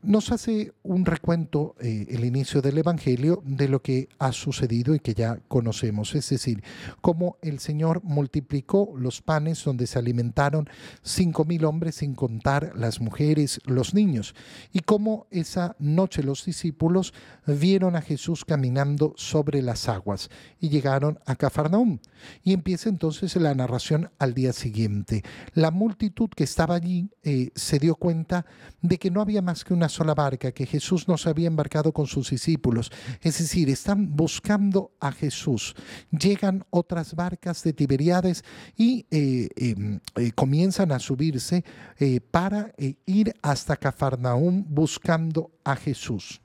nos 0.02 0.30
hace 0.30 0.72
un 0.82 1.04
recuento 1.04 1.74
eh, 1.80 2.06
el 2.10 2.24
inicio 2.24 2.62
del 2.62 2.78
Evangelio 2.78 3.42
de 3.44 3.68
lo 3.68 3.82
que 3.82 4.08
ha 4.18 4.32
sucedido 4.32 4.94
y 4.94 5.00
que 5.00 5.14
ya 5.14 5.40
conocemos, 5.48 6.14
es 6.14 6.28
decir, 6.28 6.62
cómo 7.00 7.36
el 7.42 7.58
Señor 7.58 8.02
multiplicó 8.04 8.92
los 8.96 9.20
panes 9.22 9.62
donde 9.64 9.86
se 9.86 9.98
alimentaron 9.98 10.68
cinco 11.02 11.44
mil 11.44 11.64
hombres 11.64 11.96
sin 11.96 12.14
contar 12.14 12.72
las 12.76 13.00
mujeres, 13.00 13.60
los 13.64 13.92
niños, 13.92 14.34
y 14.72 14.80
cómo 14.80 15.26
esa 15.30 15.74
noche 15.78 16.22
los 16.22 16.44
discípulos 16.44 17.12
vieron 17.46 17.96
a 17.96 18.02
Jesús 18.02 18.44
caminando 18.44 19.14
sobre 19.16 19.62
las 19.62 19.88
aguas 19.88 20.30
y 20.60 20.68
llegaron 20.68 21.18
a 21.26 21.34
Cafarnaúm. 21.34 21.98
Y 22.42 22.52
empieza 22.52 22.88
entonces 22.88 23.34
la 23.36 23.54
narración 23.54 24.10
al 24.18 24.34
día 24.34 24.52
siguiente. 24.52 25.22
La 25.54 25.70
multitud 25.70 26.28
que 26.34 26.44
estaba 26.44 26.74
allí 26.74 27.10
eh, 27.22 27.50
se 27.54 27.78
dio 27.78 27.94
cuenta 27.94 28.46
de 28.82 28.98
que 28.98 29.10
no 29.10 29.20
había 29.20 29.42
más 29.42 29.64
que 29.64 29.74
una 29.74 29.87
sola 29.88 30.14
barca, 30.14 30.52
que 30.52 30.66
Jesús 30.66 31.08
no 31.08 31.18
se 31.18 31.30
había 31.30 31.46
embarcado 31.46 31.92
con 31.92 32.06
sus 32.06 32.30
discípulos. 32.30 32.90
Es 33.20 33.38
decir, 33.38 33.68
están 33.70 34.16
buscando 34.16 34.92
a 35.00 35.12
Jesús. 35.12 35.74
Llegan 36.10 36.64
otras 36.70 37.14
barcas 37.14 37.62
de 37.62 37.72
Tiberiades 37.72 38.44
y 38.76 39.06
eh, 39.10 39.48
em, 39.56 40.00
eh, 40.16 40.32
comienzan 40.32 40.92
a 40.92 40.98
subirse 40.98 41.64
eh, 41.98 42.20
para 42.20 42.72
ir 43.06 43.34
hasta 43.42 43.76
Cafarnaúm 43.76 44.64
buscando 44.68 45.50
a 45.64 45.76
Jesús. 45.76 46.40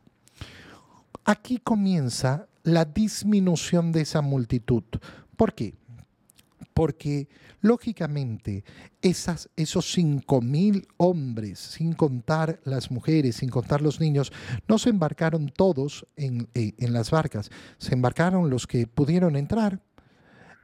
Aquí 1.26 1.58
comienza 1.58 2.48
la 2.64 2.86
disminución 2.86 3.92
de 3.92 4.02
esa 4.02 4.22
multitud. 4.22 4.84
¿Por 5.36 5.54
qué? 5.54 5.76
Porque 6.74 7.28
lógicamente 7.62 8.64
esas, 9.02 9.50
esos 9.56 9.92
cinco 9.92 10.42
mil 10.42 10.88
hombres, 10.98 11.60
sin 11.60 11.94
contar 11.94 12.60
las 12.64 12.92
mujeres, 12.92 13.38
sin 13.38 13.50
contar 13.50 13.82
los 13.82 14.00
niños, 14.00 14.32
no 14.68 14.78
se 14.78 14.90
embarcaron 14.90 15.50
todos 15.50 16.06
en, 16.16 16.48
eh, 16.54 16.74
en 16.78 16.94
las 16.94 17.12
barcas, 17.12 17.50
se 17.78 17.94
embarcaron 17.94 18.50
los 18.50 18.68
que 18.68 18.88
pudieron 18.88 19.36
entrar 19.36 19.82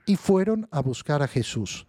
y 0.06 0.16
fueron 0.16 0.68
a 0.72 0.82
buscar 0.82 1.22
a 1.22 1.28
Jesús. 1.28 1.86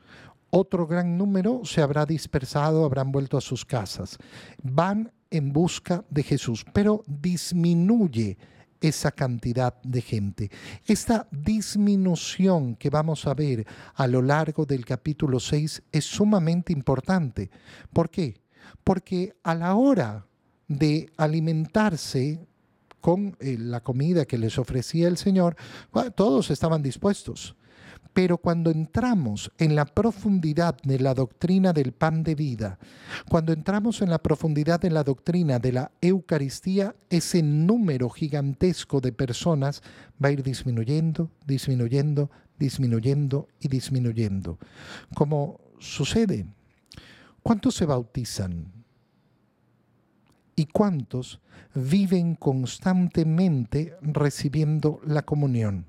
Otro 0.51 0.87
gran 0.87 1.17
número 1.17 1.63
se 1.65 1.81
habrá 1.81 2.05
dispersado, 2.05 2.85
habrán 2.85 3.13
vuelto 3.13 3.39
a 3.39 3.41
sus 3.41 3.65
casas. 3.65 4.19
Van 4.63 5.13
en 5.31 5.53
busca 5.53 6.05
de 6.11 6.25
Jesús, 6.25 6.65
pero 6.73 7.05
disminuye 7.07 8.37
esa 8.81 9.13
cantidad 9.13 9.81
de 9.83 10.01
gente. 10.01 10.51
Esta 10.87 11.29
disminución 11.31 12.77
que 12.77 12.91
vamos 12.91 13.27
a 13.27 13.35
ver 13.35 13.67
a 13.95 14.07
lo 14.07 14.23
largo 14.23 14.65
del 14.65 14.85
capítulo 14.85 15.41
6 15.41 15.83
es 15.93 16.05
sumamente 16.05 16.73
importante. 16.73 17.51
¿Por 17.93 18.11
qué? 18.11 18.41
Porque 18.85 19.35
a 19.43 19.55
la 19.55 19.75
hora 19.75 20.27
de 20.69 21.11
alimentarse 21.17 22.47
con 23.01 23.37
eh, 23.41 23.57
la 23.59 23.81
comida 23.81 24.25
que 24.25 24.39
les 24.39 24.59
ofrecía 24.59 25.09
el 25.09 25.17
Señor, 25.17 25.57
todos 26.15 26.51
estaban 26.51 26.83
dispuestos. 26.83 27.57
Pero 28.13 28.39
cuando 28.39 28.71
entramos 28.71 29.53
en 29.59 29.77
la 29.77 29.85
profundidad 29.85 30.77
de 30.83 30.99
la 30.99 31.15
doctrina 31.15 31.73
del 31.73 31.93
pan 31.93 32.25
de 32.25 32.35
vida, 32.35 32.79
cuando 33.29 33.53
entramos 33.53 34.03
en 34.03 34.11
la 34.11 34.19
profundidad 34.19 34.81
de 34.81 34.91
la 34.91 35.05
doctrina 35.05 35.59
de 35.59 35.73
la 35.73 35.93
Eucaristía, 36.01 36.97
ese 37.09 37.43
número 37.43 38.11
gigantesco 38.11 39.01
de 39.01 39.13
personas 39.13 39.83
va 40.23 40.29
a 40.29 40.33
ir 40.33 40.43
disminuyendo, 40.43 41.31
disminuyendo, 41.47 42.31
disminuyendo 42.59 43.49
y 43.61 43.69
disminuyendo. 43.69 44.59
Como 45.15 45.61
sucede, 45.79 46.47
¿cuántos 47.43 47.77
se 47.77 47.87
bautizan? 47.87 48.73
¿Y 50.57 50.67
cuántos 50.67 51.41
viven 51.75 52.35
constantemente 52.35 53.95
recibiendo 54.03 55.01
la 55.07 55.23
comunión? 55.23 55.87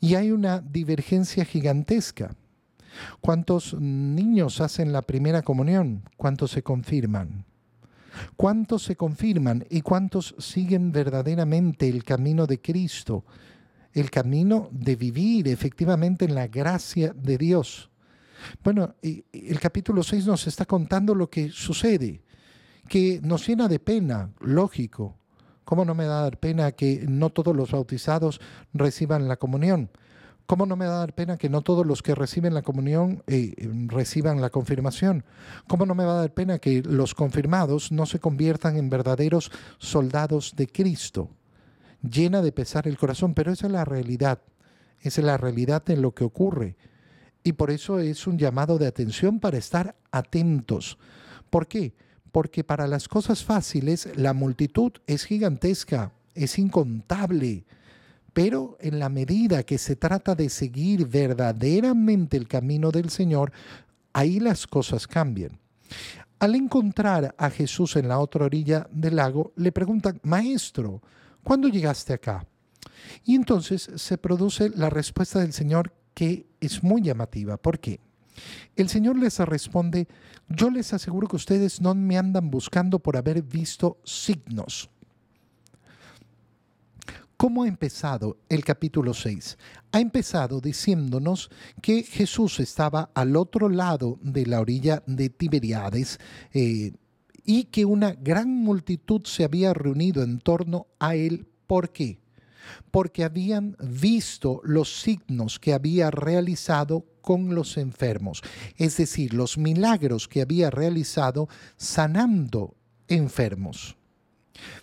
Y 0.00 0.14
hay 0.14 0.30
una 0.30 0.60
divergencia 0.60 1.44
gigantesca. 1.44 2.34
¿Cuántos 3.20 3.74
niños 3.74 4.60
hacen 4.60 4.92
la 4.92 5.02
primera 5.02 5.42
comunión? 5.42 6.02
¿Cuántos 6.16 6.52
se 6.52 6.62
confirman? 6.62 7.44
¿Cuántos 8.36 8.82
se 8.82 8.96
confirman 8.96 9.64
y 9.70 9.82
cuántos 9.82 10.34
siguen 10.38 10.90
verdaderamente 10.90 11.88
el 11.88 12.02
camino 12.04 12.46
de 12.46 12.60
Cristo? 12.60 13.24
El 13.92 14.10
camino 14.10 14.68
de 14.72 14.96
vivir 14.96 15.48
efectivamente 15.48 16.24
en 16.24 16.34
la 16.34 16.48
gracia 16.48 17.12
de 17.12 17.38
Dios. 17.38 17.90
Bueno, 18.62 18.94
el 19.02 19.60
capítulo 19.60 20.02
6 20.02 20.26
nos 20.26 20.46
está 20.46 20.64
contando 20.64 21.14
lo 21.14 21.28
que 21.28 21.50
sucede, 21.50 22.22
que 22.88 23.20
nos 23.22 23.46
llena 23.46 23.68
de 23.68 23.80
pena, 23.80 24.30
lógico, 24.40 25.16
¿Cómo 25.68 25.84
no 25.84 25.94
me 25.94 26.06
da 26.06 26.22
dar 26.22 26.38
pena 26.38 26.72
que 26.72 27.04
no 27.06 27.28
todos 27.28 27.54
los 27.54 27.72
bautizados 27.72 28.40
reciban 28.72 29.28
la 29.28 29.36
comunión? 29.36 29.90
¿Cómo 30.46 30.64
no 30.64 30.76
me 30.76 30.86
da 30.86 31.00
dar 31.00 31.14
pena 31.14 31.36
que 31.36 31.50
no 31.50 31.60
todos 31.60 31.84
los 31.84 32.02
que 32.02 32.14
reciben 32.14 32.54
la 32.54 32.62
comunión 32.62 33.22
eh, 33.26 33.54
reciban 33.88 34.40
la 34.40 34.48
confirmación? 34.48 35.26
¿Cómo 35.66 35.84
no 35.84 35.94
me 35.94 36.06
va 36.06 36.12
a 36.12 36.20
dar 36.20 36.32
pena 36.32 36.58
que 36.58 36.82
los 36.82 37.14
confirmados 37.14 37.92
no 37.92 38.06
se 38.06 38.18
conviertan 38.18 38.78
en 38.78 38.88
verdaderos 38.88 39.52
soldados 39.76 40.54
de 40.56 40.68
Cristo? 40.68 41.28
Llena 42.00 42.40
de 42.40 42.52
pesar 42.52 42.88
el 42.88 42.96
corazón, 42.96 43.34
pero 43.34 43.52
esa 43.52 43.66
es 43.66 43.72
la 43.74 43.84
realidad. 43.84 44.40
Esa 45.02 45.20
es 45.20 45.26
la 45.26 45.36
realidad 45.36 45.84
de 45.84 45.98
lo 45.98 46.14
que 46.14 46.24
ocurre. 46.24 46.78
Y 47.44 47.52
por 47.52 47.70
eso 47.70 47.98
es 47.98 48.26
un 48.26 48.38
llamado 48.38 48.78
de 48.78 48.86
atención 48.86 49.38
para 49.38 49.58
estar 49.58 49.96
atentos. 50.12 50.96
¿Por 51.50 51.68
qué? 51.68 51.92
Porque 52.38 52.62
para 52.62 52.86
las 52.86 53.08
cosas 53.08 53.42
fáciles 53.42 54.08
la 54.14 54.32
multitud 54.32 54.92
es 55.08 55.24
gigantesca, 55.24 56.12
es 56.36 56.56
incontable. 56.60 57.64
Pero 58.32 58.76
en 58.80 59.00
la 59.00 59.08
medida 59.08 59.64
que 59.64 59.76
se 59.76 59.96
trata 59.96 60.36
de 60.36 60.48
seguir 60.48 61.08
verdaderamente 61.08 62.36
el 62.36 62.46
camino 62.46 62.92
del 62.92 63.10
Señor, 63.10 63.50
ahí 64.12 64.38
las 64.38 64.68
cosas 64.68 65.08
cambian. 65.08 65.58
Al 66.38 66.54
encontrar 66.54 67.34
a 67.36 67.50
Jesús 67.50 67.96
en 67.96 68.06
la 68.06 68.20
otra 68.20 68.44
orilla 68.44 68.86
del 68.92 69.16
lago, 69.16 69.52
le 69.56 69.72
preguntan, 69.72 70.20
Maestro, 70.22 71.02
¿cuándo 71.42 71.66
llegaste 71.66 72.12
acá? 72.12 72.46
Y 73.24 73.34
entonces 73.34 73.90
se 73.96 74.16
produce 74.16 74.70
la 74.76 74.90
respuesta 74.90 75.40
del 75.40 75.52
Señor 75.52 75.92
que 76.14 76.46
es 76.60 76.84
muy 76.84 77.02
llamativa. 77.02 77.56
¿Por 77.56 77.80
qué? 77.80 77.98
El 78.76 78.88
Señor 78.88 79.18
les 79.18 79.38
responde, 79.38 80.08
yo 80.48 80.70
les 80.70 80.92
aseguro 80.92 81.28
que 81.28 81.36
ustedes 81.36 81.80
no 81.80 81.94
me 81.94 82.18
andan 82.18 82.50
buscando 82.50 82.98
por 82.98 83.16
haber 83.16 83.42
visto 83.42 83.98
signos. 84.04 84.90
¿Cómo 87.38 87.62
ha 87.62 87.68
empezado 87.68 88.38
el 88.48 88.64
capítulo 88.64 89.14
6? 89.14 89.58
Ha 89.92 90.00
empezado 90.00 90.60
diciéndonos 90.60 91.50
que 91.80 92.02
Jesús 92.02 92.58
estaba 92.58 93.10
al 93.14 93.36
otro 93.36 93.68
lado 93.68 94.18
de 94.22 94.44
la 94.44 94.60
orilla 94.60 95.04
de 95.06 95.30
Tiberiades 95.30 96.18
eh, 96.52 96.94
y 97.44 97.64
que 97.66 97.84
una 97.84 98.10
gran 98.10 98.50
multitud 98.50 99.22
se 99.24 99.44
había 99.44 99.72
reunido 99.72 100.24
en 100.24 100.40
torno 100.40 100.88
a 100.98 101.14
él. 101.14 101.46
¿Por 101.68 101.92
qué? 101.92 102.18
Porque 102.90 103.22
habían 103.22 103.76
visto 103.80 104.60
los 104.64 105.00
signos 105.00 105.60
que 105.60 105.74
había 105.74 106.10
realizado 106.10 107.06
con 107.28 107.54
los 107.54 107.76
enfermos, 107.76 108.40
es 108.78 108.96
decir, 108.96 109.34
los 109.34 109.58
milagros 109.58 110.28
que 110.28 110.40
había 110.40 110.70
realizado 110.70 111.46
sanando 111.76 112.74
enfermos. 113.06 113.98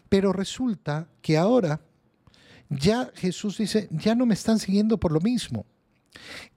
Pero 0.09 0.31
resulta 0.31 1.09
que 1.23 1.39
ahora 1.39 1.81
ya 2.69 3.09
Jesús 3.15 3.57
dice, 3.57 3.87
ya 3.89 4.13
no 4.13 4.27
me 4.27 4.35
están 4.35 4.59
siguiendo 4.59 4.99
por 4.99 5.11
lo 5.11 5.21
mismo. 5.21 5.65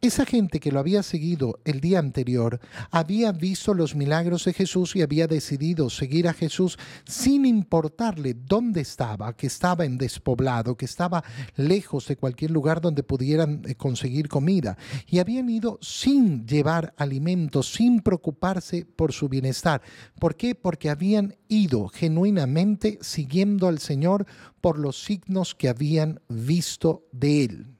Esa 0.00 0.24
gente 0.24 0.60
que 0.60 0.70
lo 0.70 0.78
había 0.78 1.02
seguido 1.02 1.58
el 1.64 1.80
día 1.80 1.98
anterior 1.98 2.60
había 2.90 3.32
visto 3.32 3.74
los 3.74 3.96
milagros 3.96 4.44
de 4.44 4.52
Jesús 4.52 4.94
y 4.94 5.02
había 5.02 5.26
decidido 5.26 5.90
seguir 5.90 6.28
a 6.28 6.34
Jesús 6.34 6.78
sin 7.04 7.44
importarle 7.44 8.34
dónde 8.34 8.80
estaba, 8.80 9.36
que 9.36 9.48
estaba 9.48 9.84
en 9.84 9.98
despoblado, 9.98 10.76
que 10.76 10.84
estaba 10.84 11.24
lejos 11.56 12.06
de 12.06 12.16
cualquier 12.16 12.52
lugar 12.52 12.80
donde 12.80 13.02
pudieran 13.02 13.62
eh, 13.66 13.74
conseguir 13.74 14.28
comida. 14.28 14.78
Y 15.06 15.18
habían 15.18 15.48
ido 15.48 15.78
sin 15.82 16.46
llevar 16.46 16.94
alimentos, 16.96 17.72
sin 17.72 18.00
preocuparse 18.00 18.86
por 18.86 19.12
su 19.12 19.28
bienestar. 19.28 19.82
¿Por 20.18 20.36
qué? 20.36 20.54
Porque 20.54 20.90
habían 20.90 21.36
ido 21.48 21.88
genuinamente 21.88 22.98
siguiendo 23.00 23.66
al 23.66 23.78
Señor 23.80 24.26
por 24.60 24.78
los 24.78 25.02
signos 25.02 25.54
que 25.54 25.68
habían 25.68 26.20
visto 26.28 27.06
de 27.12 27.44
Él 27.44 27.77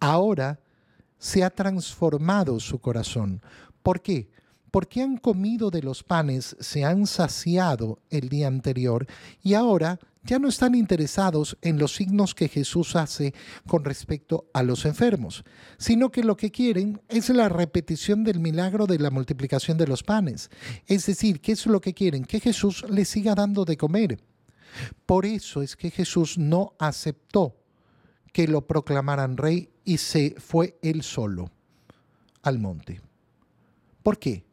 ahora 0.00 0.60
se 1.18 1.44
ha 1.44 1.50
transformado 1.50 2.60
su 2.60 2.78
corazón. 2.78 3.42
¿Por 3.82 4.00
qué? 4.02 4.28
Porque 4.70 5.02
han 5.02 5.16
comido 5.16 5.70
de 5.70 5.82
los 5.82 6.02
panes, 6.02 6.56
se 6.60 6.84
han 6.84 7.06
saciado 7.06 8.00
el 8.10 8.28
día 8.28 8.48
anterior 8.48 9.06
y 9.42 9.54
ahora 9.54 9.98
ya 10.26 10.38
no 10.40 10.48
están 10.48 10.74
interesados 10.74 11.56
en 11.62 11.78
los 11.78 11.94
signos 11.94 12.34
que 12.34 12.48
Jesús 12.48 12.96
hace 12.96 13.32
con 13.66 13.84
respecto 13.84 14.50
a 14.52 14.64
los 14.64 14.84
enfermos, 14.84 15.44
sino 15.78 16.10
que 16.10 16.24
lo 16.24 16.36
que 16.36 16.50
quieren 16.50 17.00
es 17.08 17.28
la 17.30 17.48
repetición 17.48 18.24
del 18.24 18.40
milagro 18.40 18.86
de 18.86 18.98
la 18.98 19.10
multiplicación 19.10 19.78
de 19.78 19.86
los 19.86 20.02
panes. 20.02 20.50
Es 20.86 21.06
decir, 21.06 21.40
¿qué 21.40 21.52
es 21.52 21.66
lo 21.66 21.80
que 21.80 21.94
quieren? 21.94 22.24
Que 22.24 22.40
Jesús 22.40 22.84
les 22.90 23.08
siga 23.08 23.34
dando 23.36 23.64
de 23.64 23.76
comer. 23.76 24.18
Por 25.06 25.26
eso 25.26 25.62
es 25.62 25.76
que 25.76 25.90
Jesús 25.90 26.36
no 26.36 26.74
aceptó 26.78 27.56
que 28.32 28.48
lo 28.48 28.66
proclamaran 28.66 29.36
rey 29.36 29.70
y 29.86 29.96
se 29.96 30.34
fue 30.38 30.76
él 30.82 31.02
solo 31.02 31.50
al 32.42 32.58
monte. 32.58 33.00
¿Por 34.02 34.18
qué? 34.18 34.44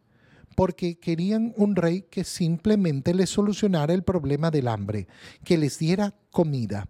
Porque 0.56 1.00
querían 1.00 1.54
un 1.58 1.76
rey 1.76 2.04
que 2.04 2.24
simplemente 2.24 3.14
les 3.14 3.32
solucionara 3.32 3.94
el 3.94 4.04
problema 4.04 4.52
del 4.52 4.68
hambre, 4.68 5.08
que 5.44 5.58
les 5.58 5.80
diera 5.80 6.14
comida. 6.32 6.88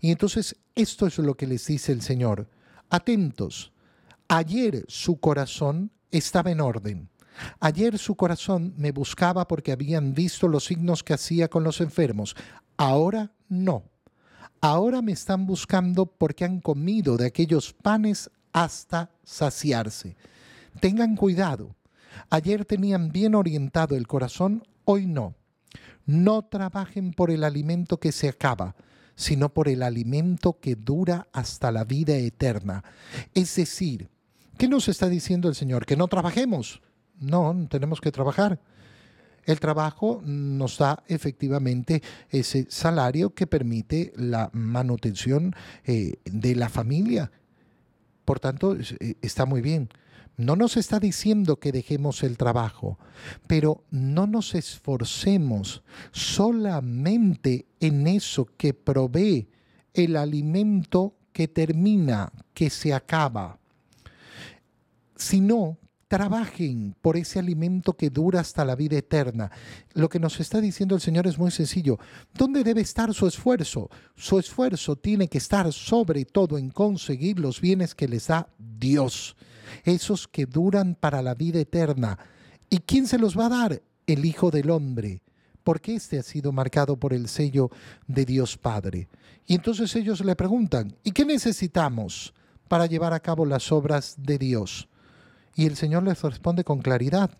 Y 0.00 0.10
entonces 0.10 0.56
esto 0.74 1.06
es 1.06 1.18
lo 1.18 1.36
que 1.36 1.46
les 1.46 1.66
dice 1.66 1.92
el 1.92 2.02
Señor. 2.02 2.48
Atentos, 2.88 3.72
ayer 4.28 4.84
su 4.88 5.18
corazón 5.18 5.90
estaba 6.10 6.52
en 6.52 6.60
orden. 6.60 7.08
Ayer 7.58 7.98
su 7.98 8.14
corazón 8.14 8.74
me 8.76 8.92
buscaba 8.92 9.48
porque 9.48 9.72
habían 9.72 10.14
visto 10.14 10.46
los 10.46 10.66
signos 10.66 11.02
que 11.02 11.14
hacía 11.14 11.48
con 11.48 11.64
los 11.64 11.80
enfermos. 11.80 12.36
Ahora 12.76 13.32
no. 13.48 13.91
Ahora 14.64 15.02
me 15.02 15.10
están 15.10 15.44
buscando 15.44 16.06
porque 16.06 16.44
han 16.44 16.60
comido 16.60 17.16
de 17.16 17.26
aquellos 17.26 17.72
panes 17.72 18.30
hasta 18.52 19.10
saciarse. 19.24 20.14
Tengan 20.78 21.16
cuidado. 21.16 21.74
Ayer 22.30 22.64
tenían 22.64 23.10
bien 23.10 23.34
orientado 23.34 23.96
el 23.96 24.06
corazón, 24.06 24.62
hoy 24.84 25.06
no. 25.06 25.34
No 26.06 26.42
trabajen 26.42 27.12
por 27.12 27.32
el 27.32 27.42
alimento 27.42 27.98
que 27.98 28.12
se 28.12 28.28
acaba, 28.28 28.76
sino 29.16 29.48
por 29.48 29.66
el 29.66 29.82
alimento 29.82 30.60
que 30.60 30.76
dura 30.76 31.26
hasta 31.32 31.72
la 31.72 31.82
vida 31.82 32.14
eterna. 32.14 32.84
Es 33.34 33.56
decir, 33.56 34.10
¿qué 34.58 34.68
nos 34.68 34.86
está 34.86 35.08
diciendo 35.08 35.48
el 35.48 35.56
Señor? 35.56 35.86
¿Que 35.86 35.96
no 35.96 36.06
trabajemos? 36.06 36.80
No, 37.18 37.66
tenemos 37.68 38.00
que 38.00 38.12
trabajar. 38.12 38.60
El 39.44 39.58
trabajo 39.58 40.22
nos 40.24 40.78
da 40.78 41.02
efectivamente 41.08 42.02
ese 42.30 42.66
salario 42.68 43.34
que 43.34 43.46
permite 43.46 44.12
la 44.16 44.50
manutención 44.52 45.54
eh, 45.84 46.14
de 46.24 46.54
la 46.54 46.68
familia. 46.68 47.30
Por 48.24 48.38
tanto, 48.38 48.76
eh, 48.76 49.16
está 49.20 49.44
muy 49.44 49.60
bien. 49.60 49.88
No 50.36 50.56
nos 50.56 50.76
está 50.76 50.98
diciendo 50.98 51.58
que 51.58 51.72
dejemos 51.72 52.22
el 52.22 52.38
trabajo, 52.38 52.98
pero 53.46 53.84
no 53.90 54.26
nos 54.26 54.54
esforcemos 54.54 55.82
solamente 56.10 57.66
en 57.80 58.06
eso 58.06 58.48
que 58.56 58.72
provee 58.72 59.48
el 59.92 60.16
alimento 60.16 61.14
que 61.32 61.48
termina, 61.48 62.32
que 62.54 62.70
se 62.70 62.94
acaba, 62.94 63.58
sino 65.16 65.78
trabajen 66.12 66.94
por 67.00 67.16
ese 67.16 67.38
alimento 67.38 67.94
que 67.94 68.10
dura 68.10 68.40
hasta 68.40 68.66
la 68.66 68.76
vida 68.76 68.98
eterna. 68.98 69.50
Lo 69.94 70.10
que 70.10 70.18
nos 70.18 70.40
está 70.40 70.60
diciendo 70.60 70.94
el 70.94 71.00
Señor 71.00 71.26
es 71.26 71.38
muy 71.38 71.50
sencillo. 71.50 71.98
¿Dónde 72.34 72.62
debe 72.64 72.82
estar 72.82 73.14
su 73.14 73.26
esfuerzo? 73.26 73.88
Su 74.14 74.38
esfuerzo 74.38 74.94
tiene 74.94 75.28
que 75.28 75.38
estar 75.38 75.72
sobre 75.72 76.26
todo 76.26 76.58
en 76.58 76.68
conseguir 76.68 77.38
los 77.38 77.62
bienes 77.62 77.94
que 77.94 78.08
les 78.08 78.26
da 78.26 78.46
Dios, 78.58 79.36
esos 79.84 80.28
que 80.28 80.44
duran 80.44 80.96
para 80.96 81.22
la 81.22 81.34
vida 81.34 81.60
eterna. 81.60 82.18
¿Y 82.68 82.80
quién 82.80 83.06
se 83.06 83.16
los 83.16 83.34
va 83.34 83.46
a 83.46 83.48
dar? 83.48 83.82
El 84.06 84.26
Hijo 84.26 84.50
del 84.50 84.68
Hombre 84.68 85.22
porque 85.64 85.94
este 85.94 86.18
ha 86.18 86.22
sido 86.22 86.52
marcado 86.52 86.96
por 86.96 87.14
el 87.14 87.26
sello 87.26 87.70
de 88.06 88.26
Dios 88.26 88.58
Padre. 88.58 89.08
Y 89.46 89.54
entonces 89.54 89.96
ellos 89.96 90.22
le 90.22 90.36
preguntan, 90.36 90.94
¿y 91.04 91.12
qué 91.12 91.24
necesitamos 91.24 92.34
para 92.68 92.84
llevar 92.84 93.14
a 93.14 93.20
cabo 93.20 93.46
las 93.46 93.70
obras 93.72 94.16
de 94.18 94.36
Dios? 94.38 94.88
Y 95.54 95.66
el 95.66 95.76
Señor 95.76 96.02
les 96.02 96.22
responde 96.22 96.64
con 96.64 96.80
claridad. 96.80 97.30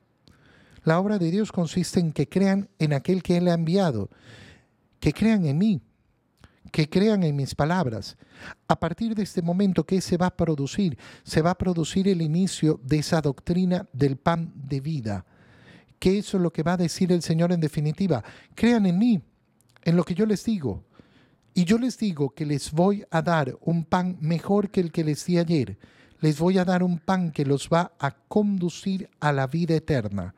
La 0.84 0.98
obra 0.98 1.18
de 1.18 1.30
Dios 1.30 1.52
consiste 1.52 2.00
en 2.00 2.12
que 2.12 2.28
crean 2.28 2.68
en 2.78 2.92
aquel 2.92 3.22
que 3.22 3.36
Él 3.36 3.48
ha 3.48 3.54
enviado, 3.54 4.10
que 5.00 5.12
crean 5.12 5.46
en 5.46 5.58
mí, 5.58 5.80
que 6.72 6.88
crean 6.88 7.22
en 7.22 7.36
mis 7.36 7.54
palabras. 7.54 8.16
A 8.66 8.78
partir 8.78 9.14
de 9.14 9.22
este 9.22 9.42
momento, 9.42 9.84
¿qué 9.84 10.00
se 10.00 10.16
va 10.16 10.26
a 10.26 10.36
producir? 10.36 10.98
Se 11.22 11.40
va 11.40 11.50
a 11.50 11.58
producir 11.58 12.08
el 12.08 12.20
inicio 12.20 12.80
de 12.82 12.98
esa 12.98 13.20
doctrina 13.20 13.86
del 13.92 14.16
pan 14.16 14.52
de 14.54 14.80
vida. 14.80 15.24
¿Qué 15.98 16.18
es 16.18 16.34
lo 16.34 16.52
que 16.52 16.64
va 16.64 16.72
a 16.72 16.78
decir 16.78 17.12
el 17.12 17.22
Señor 17.22 17.52
en 17.52 17.60
definitiva? 17.60 18.24
Crean 18.56 18.86
en 18.86 18.98
mí, 18.98 19.22
en 19.84 19.96
lo 19.96 20.04
que 20.04 20.14
yo 20.14 20.26
les 20.26 20.44
digo. 20.44 20.84
Y 21.54 21.64
yo 21.64 21.78
les 21.78 21.96
digo 21.98 22.30
que 22.30 22.46
les 22.46 22.72
voy 22.72 23.04
a 23.10 23.22
dar 23.22 23.56
un 23.60 23.84
pan 23.84 24.16
mejor 24.20 24.70
que 24.70 24.80
el 24.80 24.90
que 24.90 25.04
les 25.04 25.24
di 25.26 25.38
ayer 25.38 25.78
les 26.22 26.38
voy 26.38 26.56
a 26.56 26.64
dar 26.64 26.82
un 26.84 26.98
pan 26.98 27.32
que 27.32 27.44
los 27.44 27.68
va 27.68 27.92
a 27.98 28.12
conducir 28.12 29.10
a 29.20 29.32
la 29.32 29.48
vida 29.48 29.74
eterna. 29.74 30.34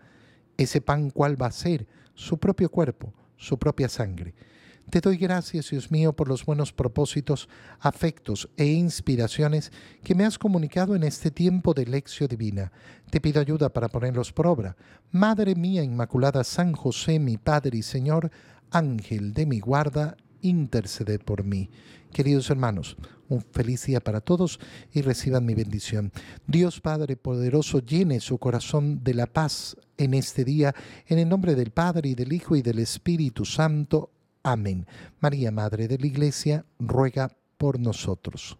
Ese 0.56 0.80
pan 0.80 1.10
cuál 1.10 1.40
va 1.40 1.48
a 1.48 1.52
ser 1.52 1.86
su 2.14 2.38
propio 2.38 2.70
cuerpo, 2.70 3.12
su 3.36 3.58
propia 3.58 3.88
sangre. 3.88 4.34
Te 4.88 5.00
doy 5.00 5.18
gracias, 5.18 5.70
Dios 5.70 5.90
mío, 5.90 6.14
por 6.14 6.28
los 6.28 6.44
buenos 6.46 6.72
propósitos, 6.72 7.50
afectos 7.80 8.48
e 8.56 8.64
inspiraciones 8.64 9.72
que 10.02 10.14
me 10.14 10.24
has 10.24 10.38
comunicado 10.38 10.96
en 10.96 11.02
este 11.02 11.30
tiempo 11.30 11.74
de 11.74 11.86
lección 11.86 12.28
divina. 12.28 12.72
Te 13.10 13.20
pido 13.20 13.40
ayuda 13.40 13.68
para 13.68 13.88
ponerlos 13.88 14.32
por 14.32 14.46
obra. 14.46 14.76
Madre 15.10 15.54
mía 15.54 15.82
Inmaculada, 15.82 16.44
San 16.44 16.72
José, 16.72 17.18
mi 17.18 17.36
Padre 17.36 17.78
y 17.78 17.82
Señor, 17.82 18.30
Ángel 18.70 19.34
de 19.34 19.46
mi 19.46 19.60
guarda, 19.60 20.16
interceded 20.44 21.20
por 21.20 21.42
mí. 21.42 21.70
Queridos 22.12 22.48
hermanos, 22.50 22.96
un 23.28 23.42
feliz 23.42 23.86
día 23.86 24.00
para 24.00 24.20
todos 24.20 24.60
y 24.92 25.02
reciban 25.02 25.44
mi 25.44 25.54
bendición. 25.54 26.12
Dios 26.46 26.80
Padre 26.80 27.16
Poderoso 27.16 27.80
llene 27.80 28.20
su 28.20 28.38
corazón 28.38 29.02
de 29.02 29.14
la 29.14 29.26
paz 29.26 29.76
en 29.96 30.14
este 30.14 30.44
día, 30.44 30.74
en 31.08 31.18
el 31.18 31.28
nombre 31.28 31.54
del 31.54 31.70
Padre 31.70 32.10
y 32.10 32.14
del 32.14 32.32
Hijo 32.32 32.54
y 32.54 32.62
del 32.62 32.78
Espíritu 32.78 33.44
Santo. 33.44 34.10
Amén. 34.42 34.86
María, 35.20 35.50
Madre 35.50 35.88
de 35.88 35.98
la 35.98 36.06
Iglesia, 36.06 36.64
ruega 36.78 37.30
por 37.56 37.80
nosotros. 37.80 38.58